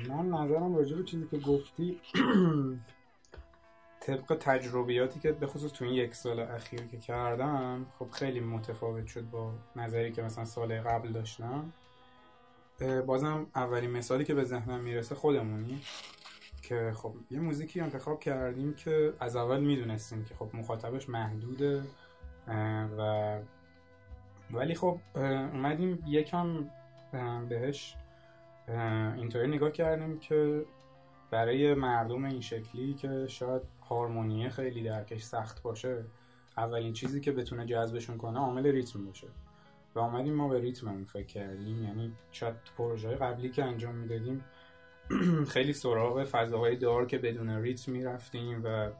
من 0.08 0.28
نظرم 0.28 0.76
راجع 0.76 0.96
به 0.96 1.02
چیزی 1.02 1.26
که 1.30 1.38
گفتی 1.38 2.00
طبق 4.00 4.36
تجربیاتی 4.40 5.20
که 5.20 5.32
به 5.32 5.46
خصوص 5.46 5.72
تو 5.72 5.84
این 5.84 5.94
یک 5.94 6.14
سال 6.14 6.40
اخیر 6.40 6.80
که 6.80 6.98
کردم 6.98 7.86
خب 7.98 8.10
خیلی 8.10 8.40
متفاوت 8.40 9.06
شد 9.06 9.30
با 9.30 9.52
نظری 9.76 10.12
که 10.12 10.22
مثلا 10.22 10.44
سال 10.44 10.80
قبل 10.80 11.12
داشتم. 11.12 11.72
بازم 13.06 13.46
اولین 13.54 13.90
مثالی 13.90 14.24
که 14.24 14.34
به 14.34 14.44
ذهنم 14.44 14.80
می‌رسه 14.80 15.14
خودمونی 15.14 15.82
که 16.62 16.92
خب 16.96 17.14
یه 17.30 17.40
موزیکی 17.40 17.80
انتخاب 17.80 18.20
کردیم 18.20 18.74
که 18.74 19.12
از 19.20 19.36
اول 19.36 19.60
می‌دونستیم 19.60 20.24
که 20.24 20.34
خب 20.34 20.48
مخاطبش 20.54 21.08
محدوده 21.08 21.82
و 22.98 23.38
ولی 24.50 24.74
خب 24.74 24.98
اومدیم 25.14 26.04
یکم 26.06 26.70
بهش 27.48 27.96
اینطوری 29.16 29.48
نگاه 29.48 29.70
کردیم 29.70 30.18
که 30.18 30.64
برای 31.30 31.74
مردم 31.74 32.24
این 32.24 32.40
شکلی 32.40 32.94
که 32.94 33.26
شاید 33.28 33.62
هارمونیه 33.88 34.48
خیلی 34.48 34.82
درکش 34.82 35.22
سخت 35.22 35.62
باشه 35.62 36.04
اولین 36.56 36.92
چیزی 36.92 37.20
که 37.20 37.32
بتونه 37.32 37.66
جذبشون 37.66 38.18
کنه 38.18 38.38
عامل 38.38 38.66
ریتم 38.66 39.04
باشه. 39.06 39.26
و 39.94 39.98
اومدیم 39.98 40.34
ما 40.34 40.48
به 40.48 40.60
ریتممون 40.60 41.04
فکر 41.04 41.26
کردیم. 41.26 41.84
یعنی 41.84 42.12
شاید 42.30 42.54
پروژه 42.78 43.08
قبلی 43.08 43.50
که 43.50 43.64
انجام 43.64 43.94
می‌دادیم 43.94 44.44
خیلی 45.54 45.72
سراغ 45.72 46.24
فضاهای 46.24 46.76
دار 46.76 47.06
که 47.06 47.18
بدون 47.18 47.50
ریتم 47.50 47.92
می‌رفتیم 47.92 48.62
و 48.64 48.90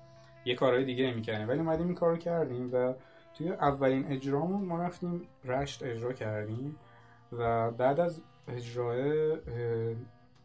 یه 0.45 0.55
کارهای 0.55 0.85
دیگه 0.85 1.07
نمی‌کردیم. 1.07 1.49
ولی 1.49 1.59
اومدیم 1.59 1.87
این 1.87 1.95
کارو 1.95 2.17
کردیم 2.17 2.71
و 2.73 2.95
توی 3.35 3.49
اولین 3.49 4.07
اجرامون 4.07 4.65
ما 4.65 4.83
رفتیم 4.83 5.29
رشت 5.45 5.83
اجرا 5.83 6.13
کردیم 6.13 6.77
و 7.33 7.71
بعد 7.71 8.01
از 8.01 8.23
اجرای 8.49 9.29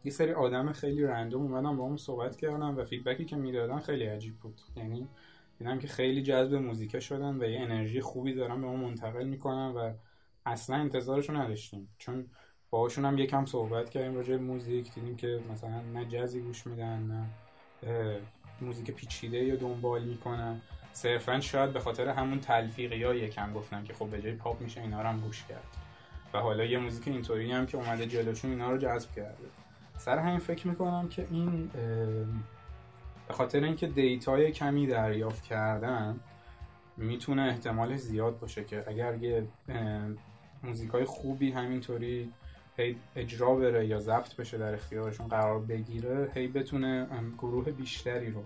یه 0.04 0.12
سری 0.12 0.32
آدم 0.32 0.72
خیلی 0.72 1.04
random 1.04 1.42
اومدن 1.42 1.76
با 1.76 1.84
همون 1.84 1.96
صحبت 1.96 2.36
کردن 2.36 2.74
و 2.74 2.84
feedback 2.84 3.20
ی 3.20 3.24
که 3.24 3.36
می‌دادن 3.36 3.78
خیلی 3.78 4.04
عجیب 4.04 4.36
بود. 4.36 4.60
یعنی 4.76 5.08
دیدم 5.58 5.78
که 5.78 5.88
خیلی 5.88 6.22
جذب 6.22 6.54
music 6.54 6.92
ا 6.92 7.00
شدن 7.00 7.42
و 7.42 7.44
یه 7.44 7.60
انرژی 7.60 8.00
خوبی 8.00 8.34
دارن 8.34 8.60
به 8.60 8.66
ما 8.66 8.76
منتقل 8.76 9.24
می‌کنن 9.24 9.72
و 9.76 9.92
اصلا 10.46 10.76
انتظارشو 10.76 11.32
نداشتیم. 11.32 11.88
چون 11.98 12.26
باهاشون 12.70 13.04
هم 13.04 13.18
یکم 13.18 13.44
صحبت 13.44 13.90
کردیم 13.90 14.14
راجع 14.14 14.36
music 14.36 14.94
دیدیم 14.94 15.16
که 15.16 15.40
مثلا 15.52 15.80
نه 15.80 16.04
جزی 16.04 16.40
گوش 16.40 16.66
میدن 16.66 16.98
نه 17.02 17.26
music 18.60 18.90
پیچیده 18.90 19.38
یا 19.38 19.56
دنبال 19.56 20.04
می‌کنن. 20.04 20.60
صرفا 21.00 21.40
شاید 21.40 21.72
به 21.72 21.80
خاطر 21.80 22.08
همون 22.08 22.40
تلفیقی 22.40 23.04
ها 23.04 23.14
یکم 23.14 23.52
گفتن 23.52 23.84
که 23.84 23.94
خب 23.94 24.06
به 24.06 24.22
جای 24.22 24.32
پاپ 24.32 24.60
میشه 24.60 24.80
اینا 24.80 25.02
رو 25.02 25.08
هم 25.08 25.20
گوش 25.20 25.44
کرد. 25.44 25.64
و 26.34 26.38
حالا 26.38 26.64
یه 26.64 26.78
موزیک 26.78 27.08
اینطوری 27.08 27.52
هم 27.52 27.66
که 27.66 27.76
اومده 27.76 28.06
جلوشون 28.06 28.50
اینا 28.50 28.70
رو 28.70 28.78
جذب 28.78 29.14
کرده. 29.16 29.44
سر 29.96 30.18
همین 30.18 30.38
فکر 30.38 30.68
می‌کنم 30.68 31.08
که 31.08 31.26
این 31.30 31.70
به 33.28 33.34
خاطر 33.34 33.64
اینکه 33.64 33.86
دیتای 33.86 34.52
کمی 34.52 34.86
دریافت 34.86 35.44
کردن 35.44 36.20
می‌تونه 36.96 37.42
احتمال 37.42 37.96
زیاد 37.96 38.38
باشه 38.38 38.64
که 38.64 38.84
اگر 38.86 39.14
یه 39.14 39.46
موزیکای 40.62 41.04
خوبی 41.04 41.52
همینطوری 41.52 42.32
هی 42.76 42.96
اجرا 43.16 43.54
بره 43.54 43.86
یا 43.86 44.00
ضبط 44.00 44.36
بشه 44.36 44.58
در 44.58 44.74
اختیارشون 44.74 45.28
قرار 45.28 45.58
بگیره 45.60 46.30
هی 46.34 46.48
بتونه 46.48 47.06
گروه 47.38 47.70
بیشتری 47.70 48.30
رو 48.30 48.44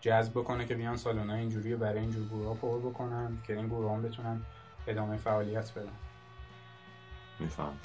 جذب 0.00 0.34
کنه 0.34 0.66
که 0.66 0.74
بیان 0.74 0.96
سالن 0.96 1.30
اینجوری 1.30 1.72
رو 1.72 1.78
برای 1.78 1.98
اینجور 1.98 2.28
گروه 2.28 2.46
ها 2.46 2.54
پر 2.54 2.78
بکنن 2.78 3.38
که 3.46 3.56
این 3.56 3.66
گروه 3.66 3.92
هم 3.92 4.02
بتونن 4.02 4.42
ادامه 4.86 5.16
فعالیت 5.16 5.72
بدن. 5.72 5.92
میفهم. 7.40 7.78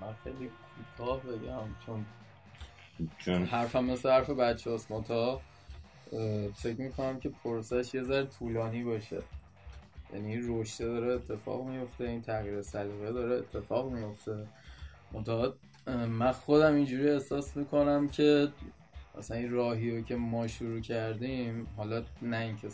من 0.00 0.14
خیلی 0.24 0.50
کوتاه 0.96 1.20
بگم 1.20 1.68
چون 1.86 2.06
چون 3.18 3.44
حرفم 3.44 3.84
مثل 3.84 4.10
حرف 4.10 4.30
بچه 4.30 4.70
هاست 4.70 4.92
متا 4.92 5.40
فکر 6.54 6.80
می‌کنم 6.80 7.20
که 7.20 7.28
پروسش 7.28 7.94
یه 7.94 8.02
ذره 8.02 8.26
طولانی 8.26 8.84
باشه. 8.84 9.22
یعنی 10.12 10.32
این 10.32 10.60
رشته 10.60 10.84
داره 10.84 11.12
اتفاق 11.12 11.64
میفته 11.68 12.04
این 12.04 12.22
تغییر 12.22 12.62
سلیقه 12.62 13.12
داره 13.12 13.36
اتفاق 13.36 13.90
میفته 13.92 14.46
اه، 15.86 16.06
من 16.06 16.32
خودم 16.32 16.74
اینجوری 16.74 17.10
احساس 17.10 17.56
می‌کنم 17.56 18.08
که 18.08 18.48
مثلا 19.18 19.36
این 19.36 19.50
راهی 19.50 19.90
رو 19.96 20.02
که 20.02 20.16
ما 20.16 20.46
شروع 20.46 20.80
کردیم 20.80 21.66
حالا 21.76 22.02
نه 22.22 22.36
اینکه 22.38 22.68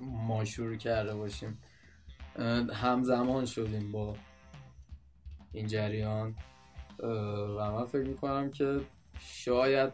ما 0.00 0.44
شروع 0.44 0.76
کرده 0.76 1.14
باشیم 1.14 1.58
همزمان 2.72 3.46
شدیم 3.46 3.92
با 3.92 4.16
این 5.52 5.66
جریان. 5.66 6.34
و 7.58 7.72
من 7.72 7.84
فکر 7.84 8.06
می‌کنم 8.08 8.50
که 8.50 8.80
شاید 9.20 9.92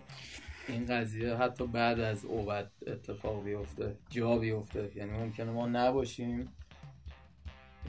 این 0.68 0.86
قضیه 0.86 1.34
حتی 1.34 1.66
بعد 1.66 2.00
از 2.00 2.24
اوبت 2.24 2.70
اتفاق 2.86 3.44
بیفته 3.44 3.96
جا 4.08 4.38
بیفته. 4.38 4.90
یعنی 4.94 5.10
ممکنه 5.10 5.50
ما 5.50 5.66
نباشیم 5.66 6.52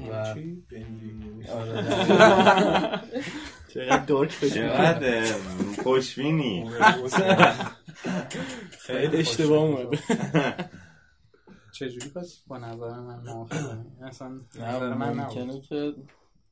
و 0.09 0.33
چی؟ 0.33 0.63
آره. 1.51 1.83
چقدر 3.73 4.25
چقدر؟ 4.25 5.31
خوشبینی. 5.83 6.69
خیلی 8.79 9.17
اشتباه 9.17 9.59
اومده 9.63 9.97
چجوری 11.79 12.09
پس؟ 12.09 12.43
با 12.47 12.57
نظر 12.57 12.99
من 12.99 13.19
موافقی. 13.25 13.77
اصلا 14.07 14.27
نه 14.27 14.41
نظر 14.75 14.93
من 14.93 15.13
ممکنه 15.13 15.61
که 15.61 15.93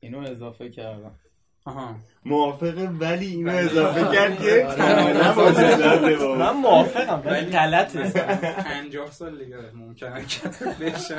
اینو 0.00 0.18
اضافه 0.30 0.70
کردم. 0.70 1.14
آها. 1.64 1.96
موافقه 2.24 2.88
ولی 2.88 3.26
اینو 3.26 3.50
اضافه 3.52 4.16
کرد 4.16 4.38
که 4.42 4.66
کاملا 4.76 5.34
متضاده 5.34 6.16
با 6.16 6.34
من 6.34 6.50
موافقم 6.50 7.22
ولی 7.24 7.46
غلطه. 7.46 8.10
پنجاه 8.52 9.10
سال 9.10 9.44
دیگه 9.44 9.56
ممکنه 9.74 10.24
که 10.26 10.48
بشه. 10.80 11.16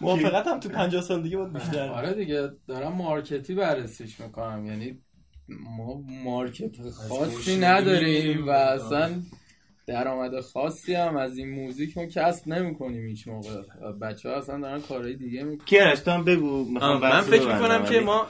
موافقت 0.00 0.46
هم 0.46 0.60
تو 0.60 0.68
50 0.68 1.02
سال 1.02 1.22
دیگه 1.22 1.36
بود 1.36 1.52
بیشتر. 1.52 1.88
آره 1.88 2.14
دیگه 2.14 2.48
دارم 2.68 2.92
مارکتی 2.92 3.54
بررسیش 3.54 4.20
می‌کنم. 4.20 4.66
یعنی 4.66 4.98
ما 5.48 6.02
مارکت 6.24 6.90
خاصی 6.90 7.56
نداریم 7.56 8.46
و 8.46 8.50
اصلا 8.50 9.22
درآمد 9.86 10.40
خاصی 10.40 10.94
هم 10.94 11.16
از 11.16 11.38
این 11.38 11.50
موزیک 11.50 11.98
ما 11.98 12.06
کسب 12.06 12.48
نمی‌کنیم 12.48 13.06
هیچ 13.06 13.28
موقع. 13.28 13.62
بچه 14.02 14.28
ها 14.28 14.34
اصلا 14.34 14.60
دارن 14.60 14.80
کارهای 14.80 15.16
دیگه 15.16 15.42
می‌کنن. 15.42 15.66
کیارش 15.66 16.00
تو 16.00 16.10
هم 16.10 16.24
بگو. 16.24 16.64
می‌خوام 16.64 17.00
من 17.00 17.20
فکر 17.20 17.54
می‌کنم 17.54 17.84
که 17.84 18.00
ما 18.00 18.26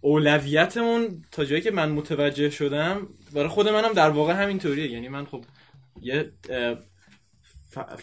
اولویتمون 0.00 1.24
تا 1.32 1.44
جایی 1.44 1.62
که 1.62 1.70
من 1.70 1.90
متوجه 1.90 2.50
شدم 2.50 3.08
برای 3.34 3.48
خود 3.48 3.68
منم 3.68 3.92
در 3.92 4.10
واقع 4.10 4.32
همینطوریه. 4.32 4.90
یعنی 4.90 5.08
من 5.08 5.24
خب 5.24 5.44
یه 6.00 6.32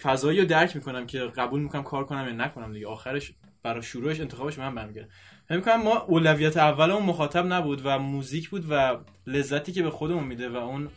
فضایی 0.02 0.40
رو 0.40 0.46
درک 0.46 0.76
می‌کنم 0.76 1.08
که 1.08 1.20
قبول 1.20 1.62
می‌کنم 1.62 1.84
کار 1.84 2.06
کنم 2.06 2.28
یا 2.28 2.34
نکنم 2.34 2.74
دیگه. 2.74 2.88
آخرش 2.88 3.34
برای 3.64 3.84
شروعش 3.84 4.20
انتخابش 4.20 4.60
من 4.60 4.76
برمیگرده 4.76 5.10
فکر 5.48 5.58
می‌کنم 5.58 5.84
ما 5.84 5.98
اولویت 5.98 6.58
اولمون 6.58 7.04
مخاطب 7.04 7.46
نبود 7.46 7.82
و 7.84 8.00
موزیک 8.00 8.50
بود 8.50 8.66
و 8.70 8.98
لذتی 9.28 9.72
که 9.72 9.84
به 9.84 9.90
خودمون 9.90 10.24
میده 10.24 10.50
و 10.50 10.56
اون 10.56 10.90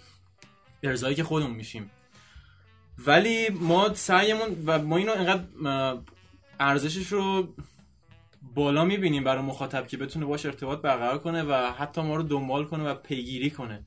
ارزایی 0.83 1.15
که 1.15 1.25
خودمون 1.25 1.57
میشیم. 1.57 1.91
ولی 3.07 3.49
ما 3.49 3.95
سعیمون 3.95 4.63
و 4.67 4.79
ما 4.79 4.97
اینو 4.97 5.13
انقدر 5.13 5.45
اه، 5.67 6.03
ارزشش 6.61 7.07
رو 7.07 7.55
بالا 8.55 8.85
می‌بینیم 8.85 9.25
برای 9.25 9.43
مخاطب 9.43 9.87
که 9.87 9.97
بتونه 9.97 10.27
باش 10.27 10.47
ارتباط 10.47 10.81
برقرار 10.81 11.19
کنه 11.19 11.43
و 11.43 11.73
حتی 11.73 12.01
ما 12.01 12.17
رو 12.17 12.23
دنبال 12.23 12.65
کنه 12.65 12.85
و 12.85 12.95
پیگیری 12.95 13.51
کنه. 13.51 13.87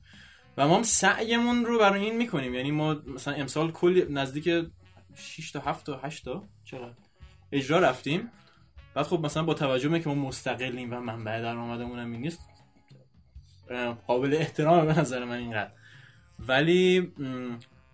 و 0.56 0.68
ما 0.68 0.76
هم 0.76 0.82
سعیمون 0.82 1.64
رو 1.64 1.78
برای 1.78 2.04
این 2.04 2.16
می‌کنیم. 2.16 2.54
یعنی 2.54 2.70
ما 2.70 2.94
مثلا 2.94 3.34
امسال 3.34 3.70
کلی 3.72 4.06
نزدیک 4.10 4.66
6 5.14 5.50
تا 5.50 5.60
7 5.60 5.86
تا 5.86 6.00
8 6.02 6.24
تا 6.24 6.44
چقدر 6.64 6.94
اجرا 7.52 7.78
رفتیم. 7.78 8.30
بعد 8.94 9.06
خب 9.06 9.26
مثلا 9.26 9.42
با 9.42 9.54
توجه 9.54 9.88
به 9.88 10.00
که 10.00 10.08
ما 10.08 10.14
مستقلیم 10.14 10.92
و 10.92 11.00
منبع 11.00 11.40
درآمدمون 11.40 11.98
هم 11.98 12.12
این 12.12 12.20
نیست 12.20 12.48
قابل 14.06 14.34
احترام 14.34 14.86
به 14.86 15.00
نظر 15.00 15.24
من 15.24 15.36
اینقدر. 15.36 15.70
ولی 16.48 17.12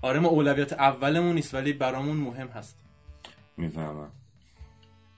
آره 0.02 0.20
ما 0.20 0.28
اولویت 0.28 0.72
اولمون 0.72 1.34
نیست 1.34 1.54
ولی 1.54 1.72
برامون 1.72 2.16
مهم 2.16 2.48
هست. 2.48 2.78
می‌فهمم. 3.56 4.10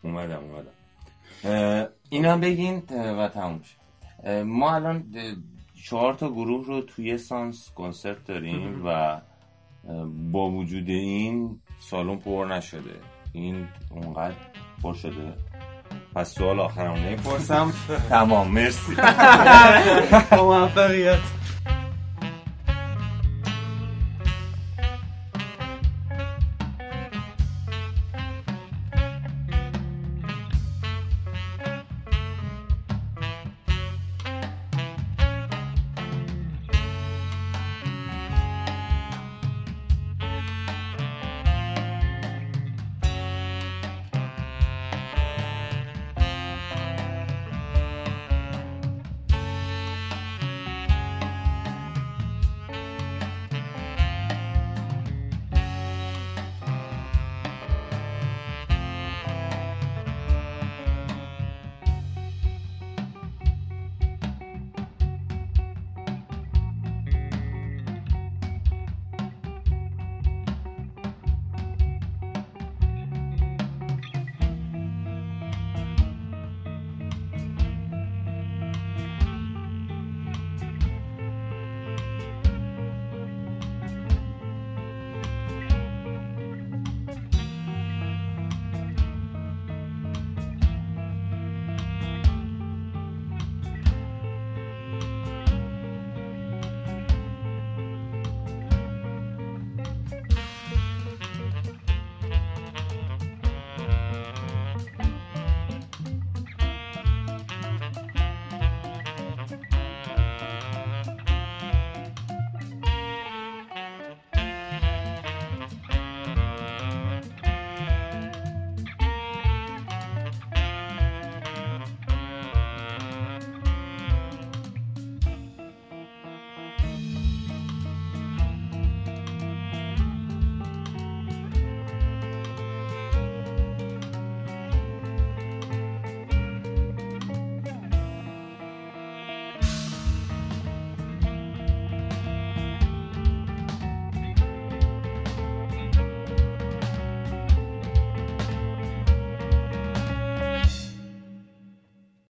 اومدم 0.02 0.40
اومدم. 0.44 0.72
هم 2.30 2.40
بگین 2.40 2.82
و 2.90 3.28
تموم. 3.28 3.60
اه، 4.24 4.42
ما 4.42 4.74
الان 4.74 5.14
چهار 5.84 6.14
تا 6.14 6.30
گروه 6.30 6.66
رو 6.66 6.80
توی 6.80 7.18
سانس 7.18 7.70
کنسرت 7.70 8.24
داریم 8.24 8.82
و 8.86 9.20
با 10.32 10.50
وجود 10.50 10.88
این 10.88 11.60
سالن 11.90 12.16
پر 12.16 12.46
نشده. 12.50 13.00
این 13.32 13.68
اونقدر 13.90 14.36
پر 14.82 14.94
شده. 14.94 15.34
پس 16.14 16.34
سوال 16.34 16.60
آخرم 16.60 16.94
نمی‌پرسم 16.94 17.72
تمام 18.08 18.48
مرسی. 18.54 18.96
موفقیت. 20.32 21.18